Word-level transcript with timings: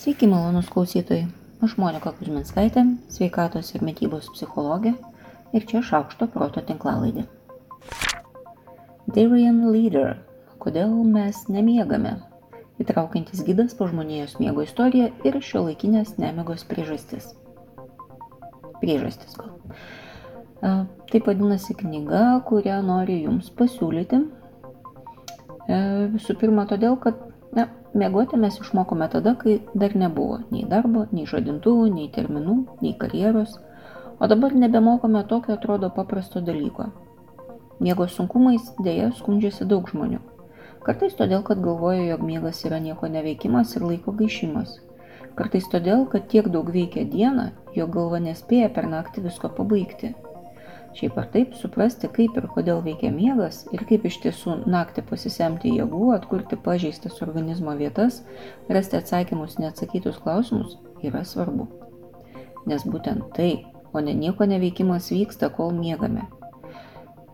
Sveiki, 0.00 0.24
malonus 0.26 0.70
klausytojai. 0.72 1.26
Aš 1.60 1.74
Monika 1.76 2.08
Kuzminskaitė, 2.16 2.86
sveikatos 3.12 3.68
ir 3.74 3.82
mytybos 3.84 4.30
psichologė 4.32 4.94
ir 5.52 5.66
čia 5.68 5.82
šaukšto 5.84 6.24
proto 6.32 6.62
tinklalaidė. 6.64 7.26
Darian 9.12 9.58
Leader. 9.68 10.14
Kodėl 10.64 10.96
mes 11.04 11.42
nemiegame? 11.52 12.14
Įtraukiantis 12.80 13.44
gydas 13.44 13.76
po 13.76 13.90
žmonijos 13.92 14.38
miego 14.40 14.64
istoriją 14.64 15.10
ir 15.20 15.36
šio 15.44 15.66
laikinės 15.66 16.16
nemigos 16.16 16.64
priežastis. 16.70 17.34
Priežastis 18.80 19.36
gal. 19.36 19.52
Taip 21.12 21.28
vadinasi 21.28 21.76
knyga, 21.76 22.38
kurią 22.48 22.80
noriu 22.88 23.20
Jums 23.26 23.52
pasiūlyti. 23.52 24.24
Visų 26.16 26.40
pirma, 26.40 26.64
todėl, 26.72 26.96
kad 27.04 27.26
na, 27.56 27.66
miegoti 27.94 28.36
mes 28.36 28.60
išmokome 28.60 29.08
tada, 29.12 29.34
kai 29.34 29.60
dar 29.74 29.96
nebuvo 29.96 30.40
nei 30.50 30.64
darbo, 30.68 31.06
nei 31.12 31.26
žadintuvų, 31.26 31.88
nei 31.94 32.08
terminų, 32.14 32.56
nei 32.82 32.94
karjeros, 32.98 33.58
o 34.20 34.28
dabar 34.30 34.54
nebemokome 34.54 35.24
tokio 35.28 35.56
atrodo 35.56 35.90
paprasto 35.96 36.40
dalyko. 36.40 36.90
Miego 37.80 38.06
sunkumais 38.08 38.74
dėja 38.84 39.10
skundžiasi 39.16 39.66
daug 39.66 39.88
žmonių. 39.88 40.20
Kartais 40.84 41.16
todėl, 41.16 41.42
kad 41.44 41.60
galvoja, 41.64 42.04
jog 42.12 42.22
miegas 42.24 42.62
yra 42.64 42.78
nieko 42.80 43.08
neveikimas 43.08 43.74
ir 43.76 43.84
laiko 43.84 44.12
gaišimas. 44.16 44.78
Kartais 45.36 45.68
todėl, 45.72 46.06
kad 46.12 46.28
tiek 46.28 46.48
daug 46.52 46.68
veikia 46.72 47.04
dieną, 47.08 47.50
jog 47.76 47.94
galva 47.96 48.20
nespėja 48.20 48.68
per 48.74 48.88
naktį 48.88 49.28
visko 49.28 49.52
pabaigti 49.56 50.14
šiaip 50.96 51.18
ar 51.18 51.28
taip 51.32 51.54
suprasti, 51.58 52.08
kaip 52.10 52.36
ir 52.38 52.46
kodėl 52.54 52.80
veikia 52.84 53.10
miegas 53.14 53.62
ir 53.74 53.84
kaip 53.88 54.06
iš 54.08 54.18
tiesų 54.24 54.56
naktį 54.70 55.04
pasisemti 55.10 55.74
jėgų, 55.76 56.10
atkurti 56.16 56.58
pažeistas 56.64 57.20
organizmo 57.24 57.74
vietas, 57.78 58.22
rasti 58.68 58.98
atsakymus 58.98 59.58
neatsakytus 59.62 60.18
klausimus 60.24 60.76
yra 61.06 61.22
svarbu. 61.24 61.68
Nes 62.68 62.84
būtent 62.84 63.30
tai, 63.36 63.64
o 63.92 64.02
ne 64.04 64.14
nieko 64.14 64.46
neveikimas 64.48 65.10
vyksta, 65.14 65.50
kol 65.54 65.72
miegame. 65.76 66.26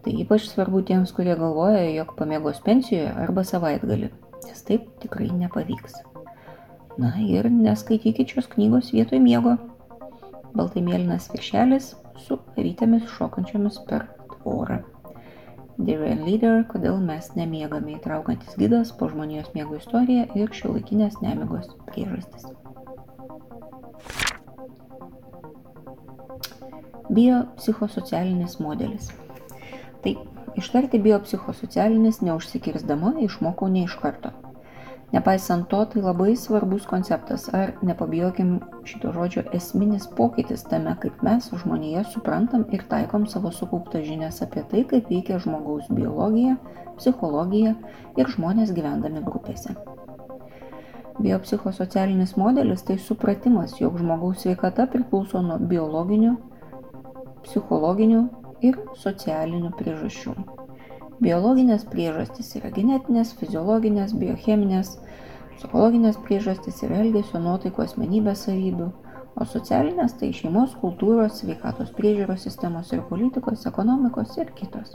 Tai 0.04 0.12
ypač 0.22 0.46
svarbu 0.46 0.84
tiems, 0.86 1.10
kurie 1.16 1.34
galvoja, 1.34 1.82
jog 1.96 2.14
pamiegos 2.18 2.60
pensijoje 2.62 3.10
arba 3.10 3.42
savaitgali, 3.42 4.12
nes 4.46 4.66
taip 4.68 4.86
tikrai 5.02 5.32
nepavyks. 5.34 5.98
Na 6.96 7.10
ir 7.20 7.50
neskaitykit 7.52 8.30
šios 8.32 8.46
knygos 8.52 8.92
vietoj 8.94 9.20
miego. 9.20 9.56
Baltai 10.56 10.80
mėlynas 10.86 11.26
viršelis 11.34 11.90
su 12.20 12.38
avytėmis 12.56 13.08
šokančiomis 13.16 13.80
per 13.88 14.06
tvorą. 14.32 14.82
Darian 15.76 16.22
Leader, 16.24 16.62
kodėl 16.70 16.96
mes 17.04 17.28
nemiegame 17.36 17.98
įtraukantis 17.98 18.56
gydas 18.56 18.94
po 18.96 19.10
žmonijos 19.12 19.50
miego 19.54 19.76
istoriją 19.76 20.24
ir 20.38 20.54
šiuolaikinės 20.56 21.18
nemigos 21.20 21.68
priežastis. 21.90 22.48
Biopsichosocialinis 27.12 28.56
modelis. 28.64 29.12
Taip, 30.04 30.24
ištarti 30.56 30.98
biopsichosocialinis 31.04 32.22
neužsikirsdama 32.24 33.18
išmokau 33.28 33.68
ne 33.68 33.84
iš 33.84 34.00
karto. 34.00 34.32
Nepaisant 35.16 35.68
to, 35.72 35.78
tai 35.88 36.02
labai 36.04 36.34
svarbus 36.36 36.84
konceptas, 36.84 37.46
ar 37.54 37.70
nepabijokim 37.88 38.50
šito 38.84 39.14
žodžio 39.14 39.46
esminis 39.56 40.04
pokytis 40.18 40.64
tame, 40.68 40.92
kaip 41.00 41.22
mes 41.24 41.46
žmonėje 41.62 42.02
suprantam 42.12 42.66
ir 42.76 42.84
taikom 42.90 43.24
savo 43.24 43.48
sukauptas 43.58 44.04
žinias 44.04 44.42
apie 44.44 44.64
tai, 44.68 44.82
kaip 44.90 45.08
veikia 45.08 45.38
žmogaus 45.40 45.88
biologija, 45.88 46.58
psichologija 46.98 47.72
ir 48.20 48.32
žmonės 48.34 48.74
gyvendami 48.76 49.24
grupėse. 49.24 49.72
Biopsichosocialinis 51.16 52.36
modelis 52.36 52.84
tai 52.84 52.98
supratimas, 53.00 53.78
jog 53.80 53.96
žmogaus 54.02 54.44
sveikata 54.44 54.84
priklauso 54.92 55.40
nuo 55.40 55.56
biologinių, 55.72 56.36
psichologinių 57.48 58.22
ir 58.68 58.76
socialinių 59.00 59.72
priežasčių. 59.80 60.36
Biologinės 61.16 61.86
priežastys 61.88 62.50
yra 62.58 62.68
genetinės, 62.76 63.30
fiziologinės, 63.40 64.12
biocheminės, 64.20 64.90
psichologinės 65.54 66.18
priežastys 66.26 66.82
yra 66.84 66.98
elgesio, 67.00 67.40
nuotaikų, 67.40 67.86
asmenybės 67.86 68.42
savybių, 68.44 68.88
o 69.40 69.46
socialinės 69.48 70.18
tai 70.20 70.28
šeimos, 70.36 70.74
kultūros, 70.82 71.38
sveikatos 71.40 71.94
priežiūros 71.96 72.44
sistemos 72.44 72.92
ir 72.92 73.00
politikos, 73.08 73.64
ekonomikos 73.70 74.36
ir 74.36 74.52
kitos. 74.58 74.92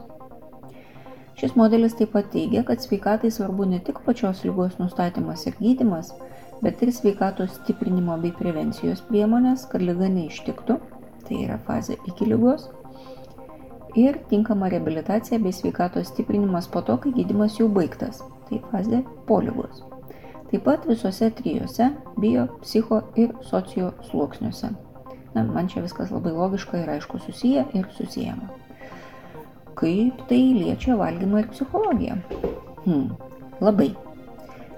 Šis 1.42 1.56
modelis 1.58 1.98
taip 1.98 2.12
pat 2.14 2.30
teigia, 2.30 2.62
kad 2.68 2.84
sveikatai 2.86 3.32
svarbu 3.34 3.66
ne 3.72 3.80
tik 3.82 4.04
pačios 4.06 4.44
lygos 4.46 4.78
nustatymas 4.78 5.48
ir 5.50 5.58
gydimas, 5.58 6.12
bet 6.62 6.84
ir 6.86 6.94
sveikatos 6.94 7.56
stiprinimo 7.64 8.20
bei 8.22 8.30
prevencijos 8.38 9.02
priemonės, 9.10 9.66
kad 9.74 9.82
lyga 9.82 10.12
neištiktų, 10.20 10.78
tai 11.26 11.42
yra 11.48 11.58
fazė 11.66 11.98
iki 12.14 12.30
lygos, 12.30 12.70
ir 13.96 14.18
tinkama 14.30 14.70
reabilitacija 14.70 15.40
bei 15.40 15.54
sveikatos 15.54 16.08
stiprinimas 16.08 16.68
po 16.68 16.82
to, 16.82 16.98
kai 16.98 17.12
gydimas 17.16 17.58
jau 17.60 17.68
baigtas. 17.70 18.22
Tai 18.50 18.60
fazė 18.72 19.02
polygos. 19.28 19.84
Taip 20.52 20.66
pat 20.68 20.88
visose 20.88 21.30
trijose 21.32 21.90
bio, 22.20 22.48
psicho 22.62 23.02
ir 23.16 23.32
socio 23.48 23.94
sluoksniuose. 24.10 24.72
Na, 25.34 25.44
man 25.48 25.70
čia 25.72 25.84
viskas 25.84 26.12
labai 26.12 26.34
logiška 26.36 26.82
ir 26.82 26.92
aišku 26.98 27.22
susiję 27.24 27.66
ir 27.74 27.88
susijęma. 27.96 28.50
Kaip 29.80 30.26
tai 30.28 30.42
liečia 30.58 30.98
valgymą 31.00 31.40
ir 31.40 31.52
psichologiją? 31.54 32.18
Hmm, 32.86 33.14
labai. 33.62 33.94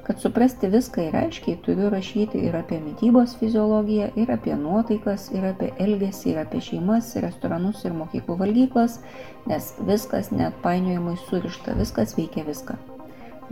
Kad 0.03 0.19
suprasti 0.19 0.67
viską 0.67 1.05
ir 1.07 1.13
aiškiai, 1.15 1.61
turiu 1.63 1.87
rašyti 1.91 2.41
ir 2.43 2.55
apie 2.59 2.75
mytybos 2.83 3.37
fiziologiją, 3.39 4.09
ir 4.19 4.31
apie 4.35 4.55
nuotaikas, 4.59 5.29
ir 5.31 5.45
apie 5.47 5.69
elgesį, 5.79 6.33
ir 6.33 6.41
apie 6.41 6.59
šeimas, 6.65 7.13
restoranus 7.23 7.85
ir 7.87 7.95
mokyklų 7.95 8.35
valgyklas, 8.41 8.97
nes 9.47 9.69
viskas 9.87 10.33
net 10.35 10.57
painiojamai 10.65 11.15
surišta, 11.29 11.77
viskas 11.79 12.17
veikia 12.19 12.43
viską. 12.49 12.75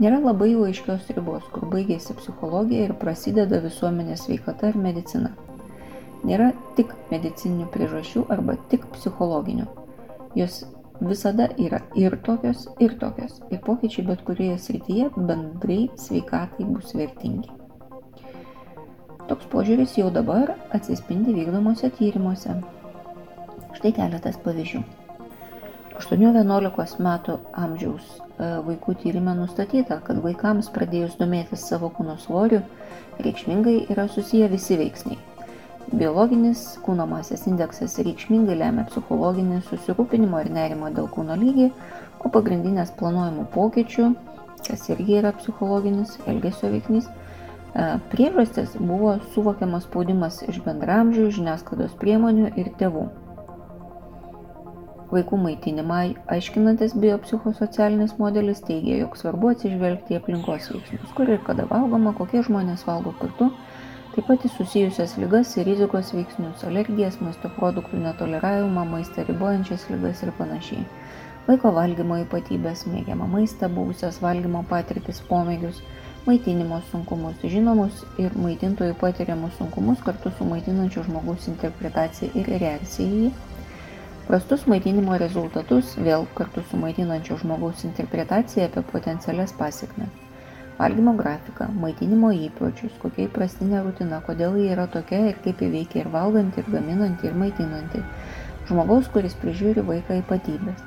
Nėra 0.02 0.18
labai 0.20 0.50
jau 0.50 0.66
aiškios 0.68 1.08
ribos, 1.16 1.48
kur 1.54 1.64
baigėsi 1.72 2.18
psichologija 2.20 2.84
ir 2.90 2.94
prasideda 3.00 3.62
visuomenės 3.64 4.26
sveikata 4.26 4.74
ir 4.74 4.78
medicina. 4.84 5.32
Nėra 6.20 6.52
tik 6.76 6.92
medicininių 7.08 7.70
priežasčių 7.72 8.26
arba 8.28 8.58
tik 8.68 8.84
psichologinių. 8.92 9.70
Jos 10.36 10.62
visada 11.08 11.48
yra 11.58 11.80
ir 11.94 12.16
tokios, 12.22 12.68
ir 12.80 12.98
tokios. 12.98 13.40
Ir 13.50 13.60
pokyčiai 13.66 14.06
bet 14.06 14.22
kurioje 14.26 14.58
srityje 14.58 15.10
bendrai 15.16 15.88
sveikatai 15.98 16.66
bus 16.68 16.94
vertingi. 16.94 17.50
Toks 19.28 19.48
požiūris 19.52 19.96
jau 19.98 20.10
dabar 20.14 20.54
atsispindi 20.76 21.34
vykdomuose 21.36 21.90
tyrimuose. 21.98 22.58
Štai 23.78 23.94
keletas 23.96 24.38
pavyzdžių. 24.44 24.82
8-11 26.02 27.02
metų 27.04 27.36
amžiaus 27.62 28.06
e, 28.16 28.48
vaikų 28.66 28.96
tyrimė 29.02 29.36
nustatyta, 29.38 30.00
kad 30.06 30.22
vaikams 30.24 30.70
pradėjus 30.74 31.18
domėtis 31.20 31.66
savo 31.68 31.92
kūno 31.94 32.16
svoriu 32.20 32.62
reikšmingai 33.22 33.82
yra 33.92 34.08
susiję 34.10 34.48
visi 34.52 34.80
veiksniai 34.80 35.31
Biologinis 35.90 36.60
kūno 36.86 37.04
masės 37.10 37.42
indeksas 37.50 37.98
reikšmingai 38.06 38.54
lemia 38.56 38.84
psichologinį 38.88 39.58
susirūpinimo 39.66 40.38
ir 40.40 40.50
nerimo 40.54 40.90
dėl 40.94 41.08
kūno 41.10 41.34
lygį, 41.40 41.66
o 42.22 42.30
pagrindinės 42.32 42.94
planuojamų 43.00 43.48
pokyčių, 43.52 44.12
kas 44.68 44.86
irgi 44.94 45.18
yra 45.18 45.32
psichologinis 45.36 46.14
elgesio 46.30 46.70
veiksnys, 46.72 47.10
e, 47.10 47.88
priežastis 48.14 48.76
buvo 48.78 49.16
suvokiamas 49.34 49.84
spaudimas 49.88 50.40
iš 50.46 50.62
bendramžių, 50.64 51.26
žiniasklaidos 51.40 51.98
priemonių 52.00 52.54
ir 52.62 52.72
tėvų. 52.80 53.08
Vaikų 55.12 55.42
maitinimą 55.44 56.00
aiškinantis 56.32 56.94
biopsichosocialinis 56.96 58.16
modelis 58.22 58.62
teigia, 58.64 59.02
jog 59.02 59.18
svarbu 59.20 59.50
atsižvelgti 59.52 60.14
į 60.14 60.22
aplinkos 60.22 60.70
veiksmus, 60.72 61.12
kur 61.18 61.28
ir 61.28 61.42
kada 61.44 61.66
valgoma, 61.68 62.14
kokie 62.16 62.40
žmonės 62.46 62.86
valgo 62.88 63.12
kartu 63.20 63.50
taip 64.12 64.26
pat 64.28 64.42
į 64.44 64.48
susijusias 64.52 65.14
ligas 65.16 65.54
ir 65.56 65.64
rizikos 65.64 66.10
veiksnius 66.12 66.62
alergijas 66.68 67.14
maisto 67.24 67.48
produktų 67.56 68.00
netoleravimą 68.02 68.82
maistą 68.90 69.22
ribojančias 69.24 69.86
ligas 69.88 70.20
ir 70.26 70.32
panašiai. 70.36 70.82
Vaiko 71.46 71.70
valgymo 71.72 72.18
ypatybes 72.20 72.82
mėgiamą 72.92 73.24
maistą 73.32 73.70
buvusias 73.72 74.18
valgymo 74.20 74.60
patirtis 74.68 75.22
pomėgius 75.30 75.80
maitinimo 76.26 76.82
sunkumus 76.90 77.40
žinomus 77.54 78.02
ir 78.24 78.36
maitintojų 78.42 78.98
patiriamus 79.00 79.56
sunkumus 79.60 80.04
kartu 80.04 80.34
su 80.36 80.48
maitinančio 80.50 81.06
žmogaus 81.08 81.48
interpretacija 81.54 82.28
ir 82.42 82.50
reakcija 82.62 83.06
į 83.08 83.22
jį. 83.22 83.30
Prastus 84.26 84.66
maitinimo 84.70 85.16
rezultatus 85.24 85.96
vėl 86.08 86.28
kartu 86.36 86.66
su 86.68 86.82
maitinančio 86.84 87.40
žmogaus 87.40 87.86
interpretacija 87.88 88.68
apie 88.68 88.84
potencialias 88.92 89.56
pasekmes 89.62 90.31
valgymo 90.82 91.16
grafiką 91.18 91.70
maitinimo 91.80 92.34
įpročius 92.48 92.94
kokia 93.02 93.28
įprastinė 93.28 93.82
rutina 93.86 94.20
kodėl 94.26 94.60
ji 94.60 94.70
yra 94.76 94.88
tokia 94.90 95.24
ir 95.32 95.42
kaip 95.44 95.62
ji 95.62 95.70
veikia 95.78 96.04
ir 96.04 96.14
valganti 96.14 96.62
ir 96.62 96.72
gaminanti 96.76 97.30
ir 97.30 97.38
maitinanti 97.44 98.02
žmogaus 98.68 99.08
kuris 99.12 99.34
prižiūri 99.42 99.84
vaiką 99.86 100.18
ypatybės. 100.22 100.82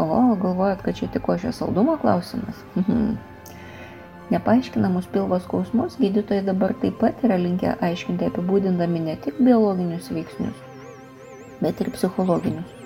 O 0.00 0.06
galvojat 0.40 0.84
kad 0.84 0.96
čia 0.96 1.10
tik 1.12 1.24
košės 1.26 1.60
saldumo 1.60 1.96
klausimas? 2.00 2.62
Nepaaiškinamus 4.30 5.08
pilvo 5.10 5.40
skausmus 5.42 5.96
gydytojai 5.98 6.44
dabar 6.46 6.76
taip 6.82 7.00
pat 7.02 7.24
yra 7.26 7.38
linkę 7.40 7.74
aiškinti 7.82 8.28
apibūdindami 8.30 9.02
ne 9.08 9.16
tik 9.24 9.40
biologinius 9.42 10.12
veiksnius, 10.14 10.60
bet 11.58 11.82
ir 11.82 11.90
psichologinius, 11.96 12.76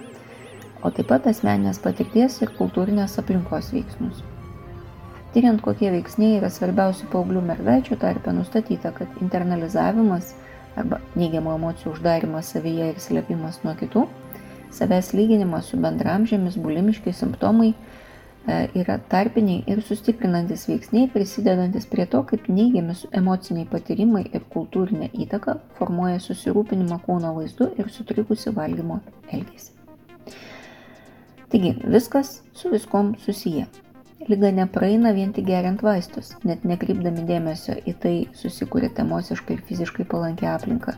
o 0.80 0.88
taip 0.88 1.12
pat 1.12 1.28
asmeninės 1.28 1.82
patirties 1.84 2.40
ir 2.40 2.54
kultūrinės 2.56 3.20
aplinkos 3.20 3.74
veiksmus. 3.76 4.24
Tyriant, 5.34 5.58
kokie 5.58 5.88
veiksniai 5.90 6.36
yra 6.38 6.46
svarbiausi 6.46 7.08
paauglių 7.10 7.40
mergaičių 7.42 7.96
tarpe, 7.98 8.30
nustatyta, 8.36 8.92
kad 8.94 9.16
internalizavimas 9.18 10.28
arba 10.78 11.00
neigiamų 11.18 11.56
emocijų 11.56 11.96
uždarimas 11.96 12.52
savyje 12.54 12.92
ir 12.92 13.00
slėpimas 13.02 13.58
nuo 13.64 13.72
kitų, 13.80 14.04
savęs 14.74 15.10
lyginimas 15.18 15.72
su 15.72 15.80
bendramžėmis, 15.82 16.54
bulimiški 16.62 17.10
simptomai 17.18 17.72
e, 17.72 17.76
yra 18.78 19.00
tarpiniai 19.10 19.64
ir 19.74 19.82
sustiprinantis 19.82 20.68
veiksniai, 20.70 21.10
prisidedantis 21.10 21.90
prie 21.90 22.06
to, 22.10 22.22
kaip 22.30 22.46
neigiami 22.46 22.94
emociniai 23.18 23.66
patyrimai 23.74 24.28
ir 24.30 24.46
kultūrinė 24.54 25.10
įtaka 25.26 25.58
formuoja 25.80 26.22
susirūpinimą 26.22 27.00
kūno 27.08 27.34
vaizdu 27.40 27.72
ir 27.74 27.90
sutrikusi 27.90 28.54
valgymo 28.54 29.02
elgesį. 29.34 29.72
Taigi, 31.50 31.74
viskas 31.90 32.36
su 32.54 32.70
viskom 32.70 33.16
susiję. 33.18 33.66
Liga 34.24 34.48
nepraeina 34.56 35.12
vien 35.12 35.34
tik 35.36 35.44
geriant 35.50 35.82
vaistus, 35.84 36.30
net 36.48 36.62
nekreipdami 36.64 37.26
dėmesio 37.28 37.74
į 37.84 37.92
tai 38.00 38.12
susikūrėte 38.40 39.02
emociškai 39.04 39.58
ir 39.58 39.64
fiziškai 39.68 40.06
palankę 40.08 40.48
aplinką. 40.48 40.94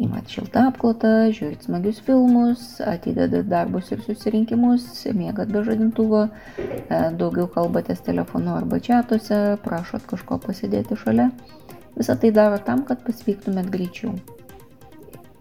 Įmat 0.00 0.32
šiltą 0.32 0.64
apklotą, 0.70 1.10
žiūrit 1.36 1.66
smagius 1.68 2.00
filmus, 2.02 2.64
atidedat 2.82 3.46
darbus 3.52 3.92
ir 3.92 4.00
susirinkimus, 4.02 4.88
mėgat 5.14 5.52
be 5.52 5.62
žadintuvo, 5.66 6.24
e, 6.26 7.00
daugiau 7.20 7.46
kalbatės 7.52 8.00
telefonu 8.06 8.56
arba 8.56 8.80
čatuose, 8.80 9.38
prašot 9.62 10.08
kažko 10.10 10.40
pasidėti 10.46 10.98
šalia. 10.98 11.28
Visą 11.98 12.16
tai 12.18 12.32
daro 12.34 12.58
tam, 12.64 12.82
kad 12.88 13.04
pasveiktumėt 13.06 13.70
greičiau. 13.70 14.16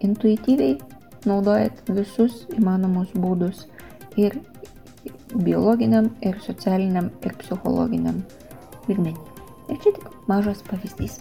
Intuityviai 0.05 0.77
naudojat 1.25 1.81
visus 1.89 2.43
įmanomus 2.59 3.15
būdus 3.15 3.65
ir 4.19 4.37
biologiniam 5.35 6.09
ir 6.25 6.39
socialiniam 6.45 7.09
ir 7.25 7.35
psichologiniam 7.41 8.23
lygmenį. 8.89 9.17
Ir 9.69 9.77
čia 9.83 9.93
tik 9.93 10.07
mažas 10.27 10.63
pavyzdys. 10.65 11.19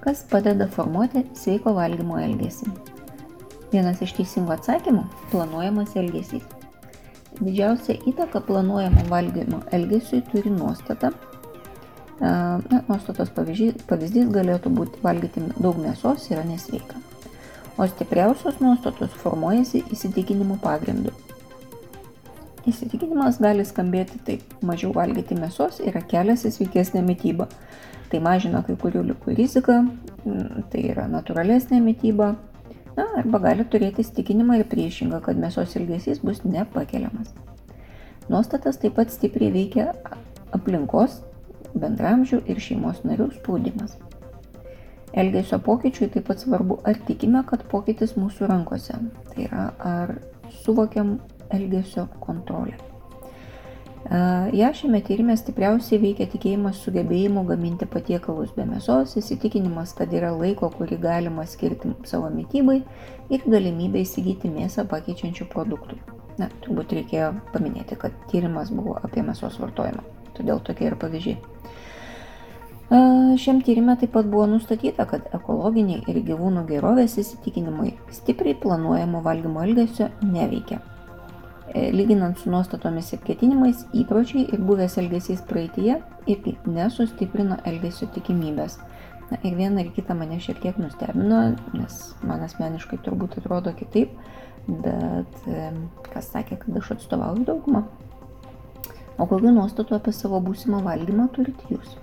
Kas 0.00 0.22
padeda 0.30 0.66
formuoti 0.68 1.26
sveiko 1.36 1.74
valgymo 1.76 2.16
elgesį? 2.20 2.70
Vienas 3.70 4.00
iš 4.02 4.14
teisingų 4.16 4.56
atsakymų- 4.56 5.04
planuojamas 5.32 5.92
elgesys. 5.96 6.46
Didžiausia 7.40 7.94
įtaka 8.10 8.40
planuojamo 8.44 9.04
valgymo 9.08 9.60
elgesiui 9.72 10.22
turi 10.32 10.50
nuostata, 10.50 11.12
Na, 12.20 12.60
nuostatos 12.84 13.30
pavyzdys, 13.32 14.28
galėtų 14.28 14.72
būti 14.76 15.00
valgyti 15.00 15.40
daug 15.56 15.78
mėsos 15.80 16.26
yra 16.28 16.44
nesveika. 16.44 16.98
O 17.80 17.86
stipriausios 17.88 18.58
nuostatos 18.60 19.14
formuojasi 19.22 19.86
įsitikinimų 19.94 20.58
pagrindu. 20.60 21.14
Įsitikinimas 22.68 23.38
gali 23.40 23.64
skambėti 23.64 24.20
taip, 24.26 24.42
mažiau 24.60 24.92
valgyti 24.92 25.38
mėsos 25.38 25.78
yra 25.80 26.02
kelias 26.04 26.44
į 26.44 26.52
sveikesnę 26.58 27.00
mytybą. 27.06 27.48
Tai 28.10 28.20
mažina 28.20 28.60
kai 28.66 28.74
kurių 28.76 29.06
likų 29.12 29.32
riziką, 29.38 29.78
tai 30.68 30.84
yra 30.90 31.06
natūralesnė 31.08 31.80
mytyba. 31.80 32.34
Na, 32.98 33.06
arba 33.22 33.40
gali 33.46 33.64
turėti 33.64 34.04
įsitikinimą 34.04 34.60
ir 34.60 34.68
priešingą, 34.68 35.22
kad 35.24 35.40
mėsos 35.40 35.72
ilgesys 35.78 36.20
bus 36.20 36.42
nepakeliamas. 36.44 37.32
Nuostatas 38.28 38.76
taip 38.82 38.98
pat 38.98 39.14
stipriai 39.14 39.54
veikia 39.54 39.88
aplinkos 40.52 41.22
bendramžių 41.74 42.42
ir 42.50 42.60
šeimos 42.62 43.02
narių 43.06 43.30
spaudimas. 43.38 43.96
Elgesio 45.10 45.58
pokyčiui 45.58 46.10
taip 46.14 46.28
pat 46.30 46.42
svarbu, 46.42 46.78
ar 46.86 46.98
tikime, 47.06 47.42
kad 47.46 47.64
pokytis 47.70 48.14
mūsų 48.18 48.46
rankose. 48.50 49.00
Tai 49.32 49.42
yra, 49.42 49.66
ar 49.82 50.14
suvokiam 50.62 51.18
elgesio 51.50 52.06
kontrolę. 52.22 52.78
Ja 54.56 54.70
šiame 54.74 55.02
tyrimė 55.04 55.36
stipriausiai 55.38 56.00
veikia 56.00 56.24
tikėjimas 56.32 56.78
sugebėjimu 56.82 57.44
gaminti 57.46 57.86
patiekalus 57.90 58.54
be 58.56 58.64
mėsos, 58.66 59.12
įsitikinimas, 59.20 59.92
kad 59.98 60.14
yra 60.16 60.32
laiko, 60.34 60.70
kurį 60.72 60.98
galima 61.02 61.44
skirti 61.46 61.92
savo 62.08 62.30
mytybai 62.32 62.80
ir 63.30 63.44
galimybė 63.44 64.02
įsigyti 64.06 64.50
mėsą 64.50 64.86
pakeičiančių 64.90 65.46
produktų. 65.52 66.00
Na, 66.40 66.48
turbūt 66.64 66.96
reikėjo 66.96 67.34
paminėti, 67.52 67.98
kad 68.00 68.16
tyrimas 68.32 68.72
buvo 68.72 68.96
apie 69.04 69.22
mėsos 69.26 69.60
vartojimą, 69.60 70.06
todėl 70.38 70.64
tokie 70.64 70.88
ir 70.88 70.96
pavyzdžiai. 70.98 71.49
Šiam 72.90 73.60
tyrimė 73.62 73.94
taip 74.00 74.10
pat 74.16 74.26
buvo 74.26 74.48
nustatyta, 74.50 75.04
kad 75.06 75.28
ekologiniai 75.36 76.00
ir 76.10 76.16
gyvūnų 76.26 76.64
gerovės 76.66 77.14
įsitikinimai 77.22 77.92
stipriai 78.10 78.56
planuojamo 78.58 79.20
valgymo 79.22 79.62
elgesio 79.62 80.08
neveikia. 80.26 80.80
E, 81.70 81.92
lyginant 81.94 82.40
su 82.42 82.50
nuostatomis 82.50 83.12
ir 83.14 83.22
ketinimais, 83.22 83.84
įpročiai 83.94 84.48
ir 84.50 84.66
buvęs 84.66 84.98
elgesys 85.04 85.44
praeitie 85.46 86.00
irgi 86.26 86.56
nesustiprino 86.66 87.60
elgesio 87.70 88.10
tikimybės. 88.16 88.80
Na 89.30 89.38
ir 89.46 89.54
viena 89.54 89.84
ir 89.84 89.94
kita 89.94 90.18
mane 90.18 90.40
šiek 90.42 90.58
tiek 90.58 90.82
nustebino, 90.82 91.44
nes 91.78 92.02
man 92.26 92.42
asmeniškai 92.48 92.98
turbūt 93.06 93.38
atrodo 93.38 93.70
kitaip, 93.78 94.18
bet 94.66 95.42
kas 96.10 96.34
sakė, 96.34 96.58
kad 96.64 96.82
aš 96.82 96.96
atstovauju 96.98 97.46
daugumą. 97.54 97.86
O 99.20 99.30
kokių 99.30 99.54
nuostatų 99.54 100.00
apie 100.00 100.16
savo 100.16 100.42
būsimą 100.42 100.82
valgymą 100.82 101.30
turite 101.36 101.70
jūs? 101.70 102.00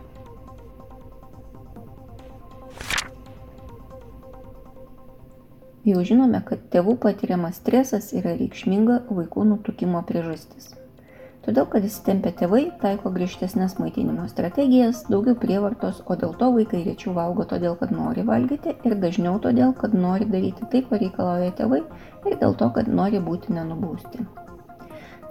Jau 5.88 6.02
žinome, 6.04 6.42
kad 6.44 6.66
tėvų 6.74 6.98
patiriamas 7.00 7.62
stresas 7.62 8.10
yra 8.12 8.34
reikšminga 8.36 9.06
vaikų 9.08 9.46
nutukimo 9.48 10.02
priežastis. 10.10 10.74
Todėl, 11.46 11.64
kad 11.72 11.86
įsitempę 11.88 12.34
tėvai 12.36 12.66
taiko 12.82 13.08
griežtesnės 13.16 13.78
maitinimo 13.80 14.26
strategijas, 14.28 15.06
daugiau 15.08 15.38
prievartos, 15.40 16.02
o 16.04 16.18
dėl 16.20 16.34
to 16.42 16.50
vaikai 16.58 16.82
rečiau 16.84 17.14
valgo 17.16 17.46
todėl, 17.48 17.78
kad 17.80 17.94
nori 17.96 18.26
valgyti 18.28 18.74
ir 18.84 18.98
dažniau 19.00 19.38
todėl, 19.46 19.72
kad 19.78 19.96
nori 19.96 20.28
daryti 20.28 20.68
tai, 20.74 20.82
ko 20.90 21.00
reikalauja 21.00 21.54
tėvai 21.56 21.80
ir 22.28 22.36
dėl 22.42 22.58
to, 22.60 22.68
kad 22.76 22.92
nori 22.92 23.24
būti 23.24 23.56
nenubausti. 23.56 24.26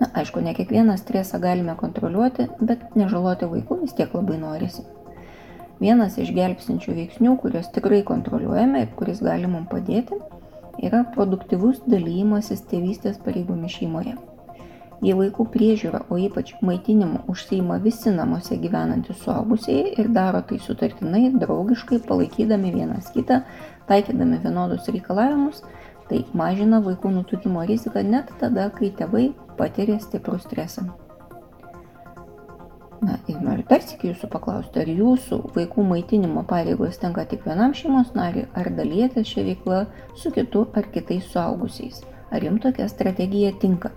Na, 0.01 0.09
aišku, 0.23 0.41
ne 0.41 0.57
kiekvieną 0.57 0.97
stresą 1.03 1.43
galime 1.43 1.77
kontroliuoti, 1.77 2.49
bet 2.65 2.97
nežaloti 2.97 3.51
vaikų 3.53 3.83
vis 3.83 3.93
tiek 4.01 4.17
labai 4.17 4.41
norisi. 4.41 4.87
Vienas 5.85 6.17
iš 6.17 6.33
gelbsinčių 6.33 6.97
veiksnių, 6.97 7.37
kuriuos 7.45 7.69
tikrai 7.77 8.01
kontroliuojame 8.09 8.87
ir 8.87 8.91
kuris 8.97 9.21
gali 9.21 9.53
mums 9.53 9.69
padėti, 9.69 10.17
yra 10.85 11.05
produktyvus 11.15 11.83
dalymasis 11.89 12.65
tėvystės 12.71 13.21
pareigomis 13.25 13.79
šeimoje. 13.79 14.17
Jei 15.05 15.13
vaikų 15.13 15.45
priežiūra, 15.53 16.07
o 16.09 16.17
ypač 16.17 16.55
maitinimu 16.65 17.27
užseima 17.29 17.77
visi 17.85 18.13
namuose 18.15 18.57
gyvenantys 18.63 19.21
suaugusieji 19.25 19.93
ir 20.01 20.09
daro 20.17 20.41
tai 20.49 20.57
sutartinai, 20.63 21.29
draugiškai, 21.37 22.01
palaikydami 22.09 22.73
vienas 22.73 23.13
kitą, 23.13 23.43
taikydami 23.91 24.41
vienodus 24.45 24.89
reikalavimus, 24.89 25.61
tai 26.09 26.25
mažina 26.33 26.81
vaikų 26.85 27.13
nutukimo 27.19 27.67
riziką 27.69 28.07
net 28.09 28.33
tada, 28.41 28.71
kai 28.73 28.95
tėvai 28.97 29.27
patiria 29.61 30.01
stiprų 30.01 30.41
stresą. 30.41 30.89
Na 33.01 33.19
ir 33.29 33.37
noriu 33.45 33.65
dar 33.69 33.83
sėki 33.85 34.09
jūsų 34.09 34.29
paklausti, 34.33 34.81
ar 34.81 34.89
jūsų 34.89 35.39
vaikų 35.57 35.85
maitinimo 35.85 36.47
pareigos 36.49 36.97
tenka 37.03 37.27
tik 37.29 37.45
vienam 37.45 37.75
šeimos 37.77 38.15
nariui, 38.17 38.47
ar 38.57 38.71
dalyjatės 38.73 39.29
šią 39.29 39.45
veiklą 39.51 39.81
su 40.17 40.33
kitu 40.33 40.65
ar 40.73 40.89
kitais 40.95 41.29
suaugusiais. 41.33 42.01
Ar 42.33 42.45
jums 42.45 42.63
tokia 42.65 42.89
strategija 42.89 43.53
tinka? 43.61 43.93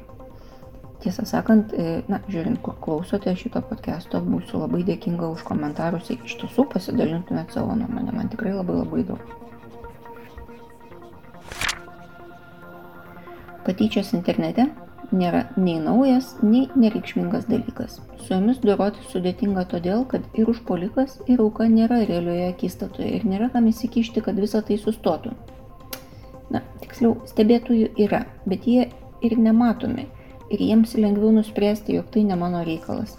Tiesą 0.99 1.23
sakant, 1.23 1.71
e, 1.71 2.01
na, 2.11 2.19
žiūrint, 2.27 2.59
kur 2.59 2.75
klausote 2.83 3.31
šito 3.39 3.61
podcast'o, 3.69 4.19
būsiu 4.19 4.59
labai 4.59 4.81
dėkinga 4.83 5.29
už 5.31 5.45
komentarus, 5.47 6.09
jei 6.11 6.19
iš 6.27 6.35
tiesų 6.41 6.67
pasidalintumėt 6.73 7.55
savo 7.55 7.77
nuomonę, 7.79 8.11
man 8.17 8.27
tikrai 8.27 8.51
labai 8.57 8.81
labai 8.81 9.05
daug. 9.07 9.23
Patyčios 13.63 14.11
internete 14.17 14.67
nėra 15.11 15.45
nei 15.57 15.77
naujas, 15.81 16.35
nei 16.43 16.67
nereikšmingas 16.75 17.47
dalykas. 17.49 17.99
Su 18.21 18.33
jomis 18.33 18.59
doroti 18.63 19.03
sudėtinga 19.11 19.65
todėl, 19.71 20.05
kad 20.09 20.25
ir 20.37 20.49
užpolikas, 20.51 21.19
ir 21.27 21.41
auka 21.43 21.67
nėra 21.69 22.01
realioje 22.05 22.49
akistatoje 22.51 23.09
ir 23.17 23.25
nėra 23.29 23.49
kam 23.53 23.69
įsikišti, 23.71 24.23
kad 24.25 24.39
visa 24.39 24.61
tai 24.65 24.77
sustotų. 24.81 25.33
Na, 26.53 26.63
tiksliau, 26.81 27.17
stebėtojų 27.29 27.93
yra, 28.01 28.23
bet 28.49 28.65
jie 28.69 28.89
ir 29.21 29.37
nematomi 29.37 30.07
ir 30.49 30.61
jiems 30.65 30.95
lengviau 30.97 31.31
nuspręsti, 31.33 31.97
jog 31.99 32.09
tai 32.13 32.23
ne 32.25 32.37
mano 32.39 32.63
reikalas. 32.65 33.17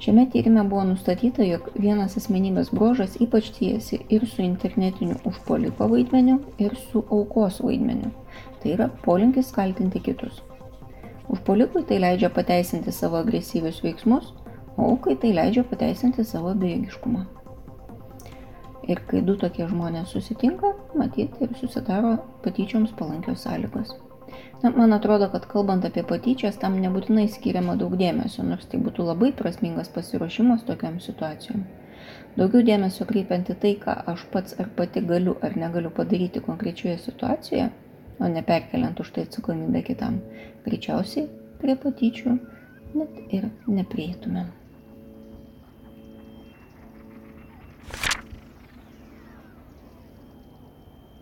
Šiame 0.00 0.24
tyrime 0.32 0.62
buvo 0.64 0.86
nustatyta, 0.88 1.44
jog 1.44 1.66
vienas 1.76 2.14
asmenybės 2.16 2.70
bruožas 2.72 3.18
ypač 3.20 3.50
tiesi 3.58 3.98
ir 4.08 4.24
su 4.24 4.40
internetiniu 4.40 5.18
užpoliko 5.28 5.90
vaidmeniu, 5.90 6.38
ir 6.58 6.78
su 6.88 7.02
aukos 7.10 7.60
vaidmeniu. 7.60 8.14
Tai 8.60 8.72
yra 8.76 8.88
polinkis 9.04 9.52
kaltinti 9.56 10.02
kitus. 10.04 10.42
Užpolikui 11.30 11.84
tai 11.86 12.00
leidžia 12.02 12.30
pateisinti 12.34 12.92
savo 12.92 13.20
agresyvius 13.22 13.82
veiksmus, 13.84 14.32
o 14.76 14.90
aukai 14.90 15.16
tai 15.22 15.30
leidžia 15.36 15.64
pateisinti 15.64 16.24
savo 16.26 16.54
bejėgiškumą. 16.62 17.24
Ir 18.90 19.00
kai 19.06 19.20
du 19.22 19.36
tokie 19.38 19.66
žmonės 19.70 20.14
susitinka, 20.14 20.72
matyti 20.98 21.44
ir 21.46 21.58
susidaro 21.60 22.16
patyčioms 22.44 22.94
palankios 22.98 23.44
sąlygos. 23.46 23.92
Na, 24.62 24.70
man 24.70 24.92
atrodo, 24.92 25.28
kad 25.32 25.46
kalbant 25.48 25.84
apie 25.88 26.02
patyčias, 26.06 26.58
tam 26.60 26.74
nebūtinai 26.82 27.28
skiriama 27.32 27.76
daug 27.80 27.94
dėmesio, 28.00 28.42
nors 28.46 28.66
tai 28.70 28.80
būtų 28.82 29.06
labai 29.06 29.30
prasmingas 29.36 29.88
pasiruošimas 29.94 30.66
tokiam 30.68 30.98
situacijom. 31.00 31.62
Daugiau 32.36 32.64
dėmesio 32.66 33.06
kreipiant 33.08 33.48
į 33.54 33.56
tai, 33.62 33.72
ką 33.84 33.94
aš 34.12 34.26
pats 34.34 34.58
ar 34.62 34.68
pati 34.76 35.02
galiu 35.06 35.36
ar 35.46 35.56
negaliu 35.62 35.90
padaryti 35.94 36.42
konkrečioje 36.44 36.98
situacijoje, 37.06 37.70
o 38.20 38.28
neperkeliant 38.28 39.00
už 39.00 39.12
tai 39.16 39.26
atsakomybę 39.26 39.82
kitam, 39.88 40.20
greičiausiai 40.66 41.28
prie 41.60 41.76
patyčių 41.80 42.36
net 42.94 43.20
ir 43.32 43.48
neprieitumėm. 43.68 44.50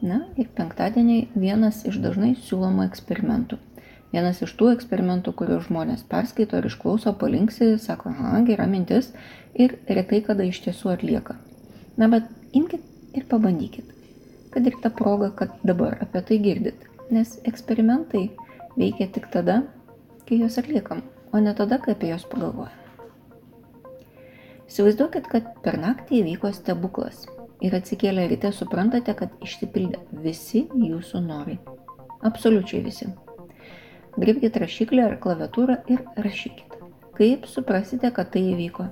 Na 0.09 0.21
ir 0.39 0.47
penktadieniai 0.55 1.27
vienas 1.35 1.83
iš 1.91 1.99
dažnai 2.03 2.37
siūlomų 2.39 2.85
eksperimentų. 2.87 3.59
Vienas 4.13 4.39
iš 4.47 4.55
tų 4.57 4.71
eksperimentų, 4.73 5.35
kuriuos 5.37 5.67
žmonės 5.67 6.05
perskaito 6.09 6.61
ir 6.61 6.69
išklauso, 6.71 7.13
palinksi, 7.21 7.75
sako, 7.83 8.15
aha, 8.15 8.39
gera 8.47 8.65
mintis 8.71 9.11
ir 9.59 9.75
retai 9.91 10.23
kada 10.25 10.47
iš 10.49 10.63
tiesų 10.65 10.95
atlieka. 10.95 11.37
Na 12.01 12.09
bet 12.09 12.31
imkite 12.57 12.87
ir 13.19 13.27
pabandykit. 13.29 13.91
Kad 14.55 14.71
ir 14.71 14.79
ta 14.81 14.89
proga, 14.95 15.29
kad 15.35 15.59
dabar 15.67 15.99
apie 16.01 16.23
tai 16.31 16.39
girdit. 16.47 16.88
Nes 17.11 17.39
eksperimentai 17.49 18.27
veikia 18.77 19.09
tik 19.13 19.31
tada, 19.33 19.63
kai 20.29 20.43
juos 20.43 20.59
atliekam, 20.61 21.01
o 21.33 21.41
ne 21.41 21.55
tada, 21.57 21.79
kai 21.81 21.95
apie 21.97 22.11
juos 22.13 22.27
pagalvojam. 22.29 22.75
Įsivaizduokit, 24.69 25.31
kad 25.33 25.49
per 25.65 25.79
naktį 25.81 26.21
įvyko 26.21 26.53
stebuklas 26.53 27.25
ir 27.65 27.73
atsikėlę 27.79 28.27
ryte 28.29 28.51
suprantate, 28.53 29.15
kad 29.17 29.33
išsipildė 29.45 30.03
visi 30.25 30.67
jūsų 30.69 31.25
norai. 31.25 31.57
Absoliučiai 32.29 32.83
visi. 32.85 33.09
Gripkite 34.19 34.61
rašiklį 34.61 35.05
ar 35.07 35.17
klaviatūrą 35.23 35.81
ir 35.89 36.05
rašykit. 36.21 36.77
Kaip 37.17 37.49
suprasite, 37.51 38.11
kad 38.15 38.35
tai 38.35 38.45
įvyko? 38.53 38.91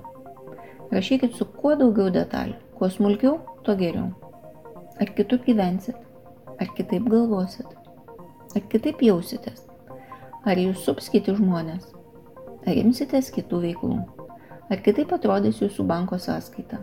Rašykit 0.91 1.37
su 1.37 1.45
kuo 1.59 1.75
daugiau 1.77 2.09
detalių. 2.15 2.57
Kuo 2.79 2.89
smulkiau, 2.89 3.37
tuo 3.65 3.77
geriau. 3.77 4.09
Ar 4.97 5.13
kitur 5.17 5.43
gyvensit? 5.45 5.97
Ar 6.57 6.73
kitaip 6.77 7.05
galvosit? 7.11 7.86
Ar 8.55 8.63
kitaip 8.71 9.01
jausitės? 9.03 9.65
Ar 10.47 10.59
jūs 10.59 10.85
sups 10.85 11.09
kiti 11.11 11.33
žmonės? 11.35 11.89
Ar 12.67 12.77
imsitės 12.79 13.31
kitų 13.35 13.59
veiklų? 13.65 13.97
Ar 14.71 14.83
kitaip 14.83 15.11
atrodys 15.15 15.59
jūsų 15.63 15.83
banko 15.87 16.19
sąskaita? 16.19 16.79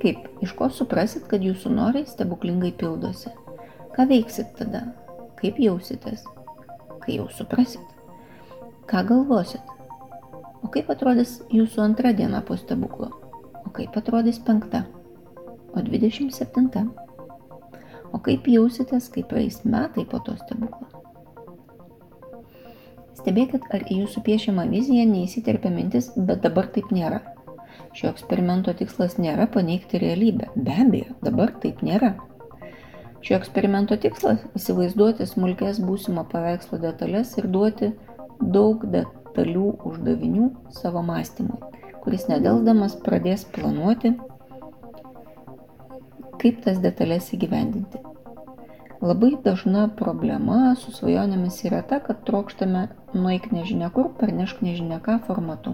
Kaip, 0.00 0.26
iš 0.42 0.54
ko 0.58 0.70
suprasit, 0.72 1.26
kad 1.30 1.44
jūsų 1.44 1.74
norai 1.76 2.06
stebuklingai 2.08 2.72
pildosi? 2.80 3.32
Ką 3.94 4.06
veiksit 4.10 4.54
tada? 4.58 4.86
Kaip 5.40 5.58
jausitės? 5.60 6.24
Kai 7.04 7.18
jau 7.18 7.28
suprasit? 7.36 7.84
Ką 8.90 9.04
galvosit? 9.10 9.76
O 10.64 10.70
kaip 10.72 10.90
atrodys 10.92 11.38
jūsų 11.52 11.84
antra 11.84 12.14
diena 12.16 12.40
po 12.46 12.56
stebuklo? 12.58 13.10
O 13.64 13.70
kaip 13.76 13.94
atrodys 13.96 14.40
penkta? 14.42 14.84
O 15.74 15.82
27? 15.84 16.88
O 18.12 18.18
kaip 18.24 18.48
jausitės, 18.50 19.08
kai 19.14 19.22
praeis 19.26 19.60
metai 19.64 20.06
po 20.08 20.18
to 20.26 20.34
stebuklo? 20.40 20.88
Stebėkit, 23.20 23.66
ar 23.74 23.84
į 23.84 24.00
jūsų 24.02 24.22
piešimą 24.24 24.64
viziją 24.70 25.04
neįsiterpia 25.10 25.70
mintis, 25.74 26.08
bet 26.16 26.40
dabar 26.46 26.70
taip 26.74 26.88
nėra. 26.94 27.20
Šio 27.96 28.08
eksperimento 28.10 28.72
tikslas 28.78 29.18
nėra 29.20 29.46
paneigti 29.52 30.00
realybę. 30.00 30.48
Be 30.56 30.76
abejo, 30.84 31.16
dabar 31.26 31.52
taip 31.62 31.82
nėra. 31.86 32.14
Šio 33.20 33.36
eksperimento 33.36 33.98
tikslas- 34.00 34.46
įsivaizduoti 34.58 35.26
smulkės 35.28 35.82
būsimo 35.84 36.24
paveikslo 36.30 36.80
detalės 36.80 37.36
ir 37.38 37.50
duoti 37.56 37.92
daug 38.40 38.86
detalių 38.94 39.74
uždavinių 39.90 40.46
savo 40.80 41.02
mąstymui, 41.04 41.58
kuris 42.00 42.24
nedelsdamas 42.32 42.96
pradės 43.04 43.44
planuoti, 43.44 44.14
kaip 46.40 46.64
tas 46.64 46.80
detalės 46.82 47.30
įgyvendinti. 47.36 48.00
Labai 49.00 49.30
dažna 49.44 49.86
problema 49.96 50.74
su 50.76 50.92
svajonėmis 50.92 51.62
yra 51.64 51.80
ta, 51.88 52.02
kad 52.04 52.18
trokštame 52.26 52.82
nueik 53.16 53.46
nežinia 53.54 53.88
kur, 53.94 54.10
pernešk 54.18 54.60
nežinia 54.64 54.98
ką 55.04 55.14
formatu. 55.24 55.72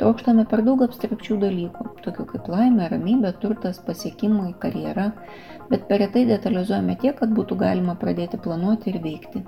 Trokštame 0.00 0.44
per 0.50 0.60
daug 0.66 0.82
abstrakčių 0.84 1.38
dalykų, 1.40 1.86
tokių 2.04 2.26
kaip 2.32 2.50
laimė, 2.52 2.90
ramybė, 2.92 3.30
turtas, 3.40 3.80
pasiekimai, 3.86 4.50
karjera, 4.60 5.06
bet 5.70 5.86
per 5.88 6.02
retai 6.04 6.26
detalizuojame 6.28 6.96
tiek, 7.00 7.16
kad 7.20 7.32
būtų 7.36 7.56
galima 7.60 7.96
pradėti 8.00 8.40
planuoti 8.40 8.92
ir 8.92 9.00
veikti. 9.04 9.44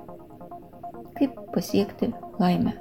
Kaip 1.18 1.36
pasiekti 1.52 2.12
laimę? 2.40 2.76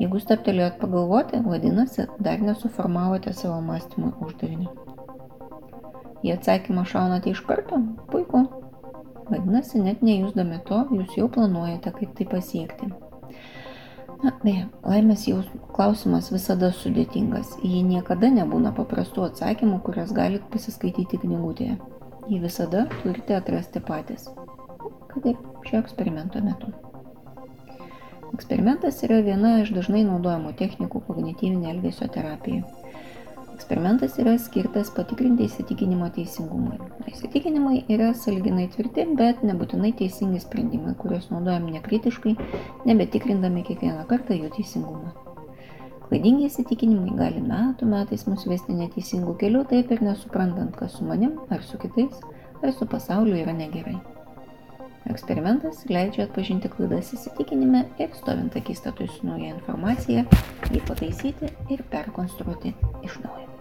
Jeigu 0.00 0.22
staptelėjot 0.22 0.80
pagalvoti, 0.80 1.44
vadinasi, 1.44 2.08
dar 2.24 2.40
nesuformavote 2.42 3.36
savo 3.36 3.60
mąstymo 3.68 4.14
uždavinį. 4.24 4.83
Į 6.24 6.36
atsakymą 6.38 6.86
šaunate 6.88 7.34
iš 7.34 7.42
karto? 7.44 7.78
Puiku. 8.12 8.46
Vadinasi, 9.28 9.80
net 9.80 10.02
nejusdami 10.04 10.60
to, 10.68 10.84
jūs 10.92 11.16
jau 11.18 11.28
planuojate, 11.32 11.92
kaip 11.96 12.14
tai 12.16 12.26
pasiekti. 12.28 12.88
Na, 14.24 14.32
beje, 14.40 14.66
laimės 14.88 15.26
jausmų 15.28 15.58
klausimas 15.76 16.30
visada 16.32 16.70
sudėtingas. 16.72 17.58
Jį 17.64 17.82
niekada 17.88 18.30
nebūna 18.32 18.72
paprastų 18.76 19.26
atsakymų, 19.26 19.82
kurias 19.84 20.14
galite 20.16 20.48
pasiskaityti 20.52 21.20
knygutėje. 21.24 21.76
Jį 22.30 22.40
visada 22.46 22.86
turite 23.02 23.36
atrasti 23.36 23.84
patys. 23.84 24.30
Kad 25.12 25.28
ir 25.28 25.36
šio 25.68 25.82
eksperimento 25.82 26.40
metu. 26.44 26.72
Eksperimentas 28.32 29.02
yra 29.06 29.20
viena 29.24 29.58
iš 29.60 29.74
dažnai 29.76 30.06
naudojamų 30.08 30.54
technikų 30.58 31.04
kognityvinė 31.04 31.74
elgesio 31.74 32.08
terapijai. 32.16 32.64
Eksperimentas 33.64 34.18
yra 34.20 34.34
skirtas 34.36 34.90
patikrinti 34.92 35.46
įsitikinimo 35.48 36.10
teisingumui. 36.12 36.76
Įsitikinimai 37.08 37.78
yra 37.94 38.10
salginai 38.12 38.66
tvirti, 38.74 39.06
bet 39.16 39.40
nebūtinai 39.40 39.94
teisingi 39.96 40.42
sprendimai, 40.42 40.92
kuriuos 40.98 41.30
naudojam 41.32 41.70
nekritiškai, 41.72 42.34
nebetikrindami 42.84 43.62
kiekvieną 43.64 44.02
kartą 44.10 44.36
jų 44.36 44.50
teisingumą. 44.58 45.14
Klaidingi 46.10 46.50
įsitikinimai 46.50 47.16
gali 47.16 47.40
metų 47.40 47.88
metais 47.88 48.26
mus 48.28 48.44
vesti 48.50 48.76
neteisingų 48.76 49.32
kelių, 49.40 49.64
taip 49.72 49.96
ir 49.96 50.04
nesuprantant, 50.10 50.76
kas 50.76 50.98
su 50.98 51.08
manim, 51.08 51.40
ar 51.48 51.64
su 51.64 51.80
kitais, 51.80 52.20
ar 52.60 52.76
su 52.76 52.84
pasauliu 52.84 53.40
yra 53.46 53.56
negerai. 53.56 53.96
Eksperimentas 55.08 55.86
leidžia 55.88 56.28
atpažinti 56.28 56.68
klaidas 56.76 57.14
įsitikinime 57.16 57.86
ir 57.96 58.12
stovint 58.20 58.60
akistatui 58.60 59.08
su 59.08 59.24
nauja 59.24 59.56
informacija, 59.56 60.28
jį 60.68 60.84
pataisyti 60.84 61.52
ir 61.72 61.84
perkonstruoti 61.96 62.76
iš 63.00 63.20
naujo. 63.24 63.53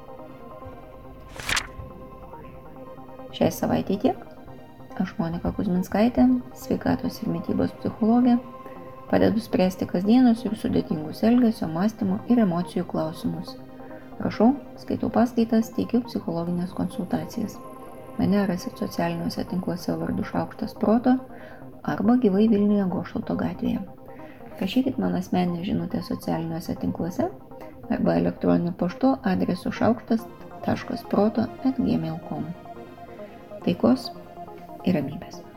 Šiai 3.33 3.49
savaitė 3.49 3.97
tiek. 3.97 4.17
Aš 5.01 5.15
Monika 5.17 5.49
Kuzminskaitė, 5.57 6.27
sveikatos 6.53 7.15
ir 7.23 7.31
mytybos 7.33 7.71
psichologė, 7.79 8.35
padedu 9.09 9.41
spręsti 9.41 9.87
kasdienius 9.89 10.43
ir 10.45 10.53
sudėtingus 10.61 11.23
elgesio, 11.25 11.65
mąstymo 11.73 12.19
ir 12.29 12.43
emocijų 12.43 12.85
klausimus. 12.91 13.55
Rašau, 14.21 14.51
skaitau 14.77 15.09
paskaitas, 15.13 15.71
teikiu 15.73 16.03
psichologinės 16.05 16.75
konsultacijas. 16.77 17.57
Mane 18.19 18.45
rasit 18.45 18.77
socialiniuose 18.77 19.47
tinkluose 19.49 19.95
vardu 19.97 20.25
Šaukštas 20.29 20.77
Proto 20.77 21.15
arba 21.81 22.19
gyvai 22.21 22.45
Vilniuje 22.51 22.85
Gošauto 22.91 23.35
gatvėje. 23.39 23.81
Rašykit 24.59 24.99
man 25.01 25.17
asmeninę 25.17 25.65
žinutę 25.65 26.03
socialiniuose 26.05 26.77
tinkluose 26.83 27.31
arba 27.89 28.19
elektroniniu 28.21 28.75
paštu 28.77 29.15
adresu 29.33 29.73
šaukštas.proto 29.73 31.47
atgmail.com 31.63 32.62
taikos 33.65 34.11
ir 34.83 34.99
ramybės 34.99 35.52